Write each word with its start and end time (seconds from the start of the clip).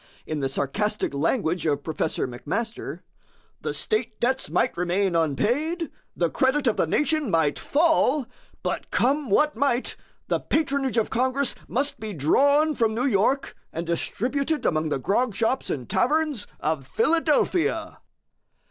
In 0.25 0.39
the 0.39 0.49
sarcastic 0.49 1.13
language 1.13 1.67
of 1.67 1.83
Professor 1.83 2.27
McMaster, 2.27 3.01
"The 3.61 3.71
state 3.71 4.19
debts 4.19 4.49
might 4.49 4.75
remain 4.75 5.15
unpaid, 5.15 5.91
the 6.15 6.27
credit 6.31 6.65
of 6.65 6.75
the 6.75 6.87
nation 6.87 7.29
might 7.29 7.59
fall, 7.59 8.25
but 8.63 8.89
come 8.89 9.29
what 9.29 9.55
might, 9.55 9.95
the 10.27 10.39
patronage 10.39 10.97
of 10.97 11.11
Congress 11.11 11.53
must 11.67 11.99
be 11.99 12.13
drawn 12.13 12.73
from 12.73 12.95
New 12.95 13.05
York 13.05 13.55
and 13.71 13.85
distributed 13.85 14.65
among 14.65 14.89
the 14.89 14.97
grog 14.97 15.35
shops 15.35 15.69
and 15.69 15.87
taverns 15.87 16.47
of 16.59 16.87
Philadelphia." 16.87 17.99